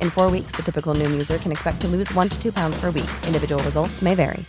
[0.00, 2.80] In four weeks, the typical Noom user can expect to lose one to two pounds
[2.80, 3.10] per week.
[3.26, 4.44] Individual results may vary.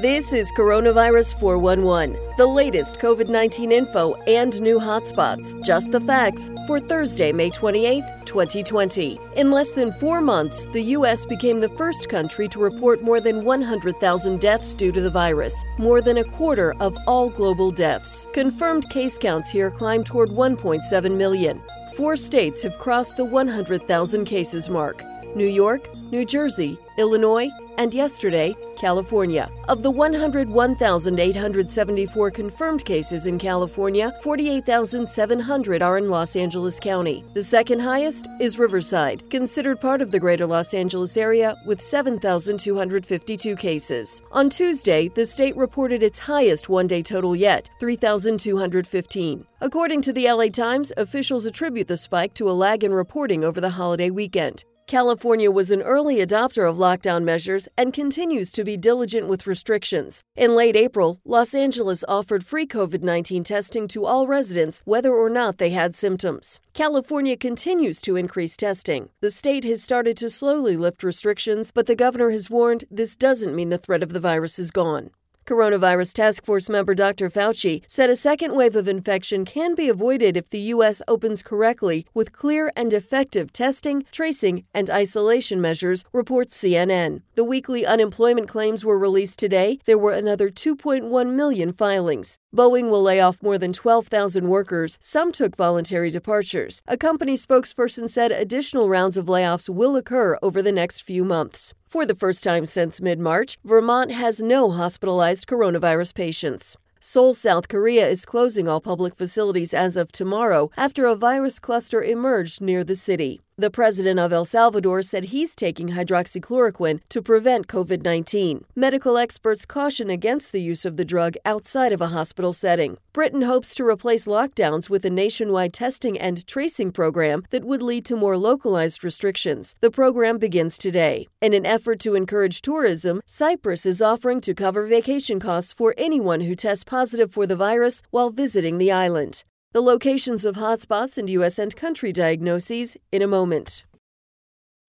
[0.00, 5.62] This is Coronavirus 411, the latest COVID 19 info and new hotspots.
[5.62, 9.18] Just the facts for Thursday, May 28th, 2020.
[9.36, 11.26] In less than four months, the U.S.
[11.26, 16.00] became the first country to report more than 100,000 deaths due to the virus, more
[16.00, 18.26] than a quarter of all global deaths.
[18.32, 21.60] Confirmed case counts here climbed toward 1.7 million.
[21.92, 25.04] Four states have crossed the 100,000 cases mark.
[25.36, 29.48] New York, New Jersey, Illinois, and yesterday, California.
[29.68, 37.24] Of the 101,874 confirmed cases in California, 48,700 are in Los Angeles County.
[37.34, 43.56] The second highest is Riverside, considered part of the greater Los Angeles area, with 7,252
[43.56, 44.20] cases.
[44.32, 49.46] On Tuesday, the state reported its highest one day total yet, 3,215.
[49.60, 53.60] According to the LA Times, officials attribute the spike to a lag in reporting over
[53.60, 54.64] the holiday weekend.
[54.86, 60.22] California was an early adopter of lockdown measures and continues to be diligent with restrictions.
[60.36, 65.30] In late April, Los Angeles offered free COVID 19 testing to all residents, whether or
[65.30, 66.60] not they had symptoms.
[66.74, 69.08] California continues to increase testing.
[69.22, 73.56] The state has started to slowly lift restrictions, but the governor has warned this doesn't
[73.56, 75.10] mean the threat of the virus is gone.
[75.46, 77.28] Coronavirus Task Force member Dr.
[77.28, 81.02] Fauci said a second wave of infection can be avoided if the U.S.
[81.06, 87.22] opens correctly with clear and effective testing, tracing, and isolation measures, reports CNN.
[87.34, 89.78] The weekly unemployment claims were released today.
[89.84, 92.38] There were another 2.1 million filings.
[92.54, 94.96] Boeing will lay off more than 12,000 workers.
[95.00, 96.82] Some took voluntary departures.
[96.86, 101.74] A company spokesperson said additional rounds of layoffs will occur over the next few months.
[101.88, 106.76] For the first time since mid March, Vermont has no hospitalized coronavirus patients.
[107.00, 112.02] Seoul, South Korea is closing all public facilities as of tomorrow after a virus cluster
[112.02, 113.40] emerged near the city.
[113.56, 118.64] The president of El Salvador said he's taking hydroxychloroquine to prevent COVID 19.
[118.74, 122.98] Medical experts caution against the use of the drug outside of a hospital setting.
[123.12, 128.04] Britain hopes to replace lockdowns with a nationwide testing and tracing program that would lead
[128.06, 129.76] to more localized restrictions.
[129.80, 131.28] The program begins today.
[131.40, 136.40] In an effort to encourage tourism, Cyprus is offering to cover vacation costs for anyone
[136.40, 139.44] who tests positive for the virus while visiting the island.
[139.74, 141.58] The locations of hotspots and U.S.
[141.58, 143.84] and country diagnoses in a moment.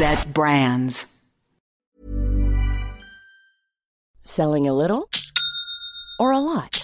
[0.00, 1.18] that brands.
[4.24, 5.08] Selling a little
[6.18, 6.83] or a lot?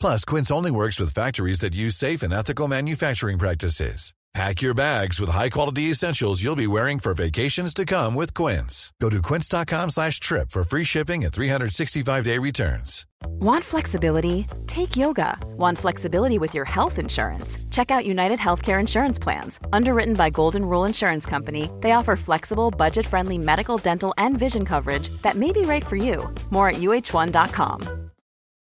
[0.00, 4.14] Plus, Quince only works with factories that use safe and ethical manufacturing practices.
[4.34, 8.92] Pack your bags with high-quality essentials you'll be wearing for vacations to come with Quince.
[9.00, 13.06] Go to quince.com slash trip for free shipping and 365-day returns.
[13.40, 14.46] Want flexibility?
[14.66, 15.38] Take yoga.
[15.56, 17.58] Want flexibility with your health insurance?
[17.70, 19.58] Check out United Healthcare Insurance Plans.
[19.72, 25.08] Underwritten by Golden Rule Insurance Company, they offer flexible, budget-friendly medical, dental, and vision coverage
[25.22, 26.32] that may be right for you.
[26.50, 28.07] More at uh1.com.